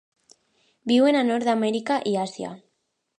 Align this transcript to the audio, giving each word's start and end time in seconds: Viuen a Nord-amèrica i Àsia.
Viuen 0.91 1.19
a 1.19 1.21
Nord-amèrica 1.27 1.99
i 2.13 2.17
Àsia. 2.23 2.51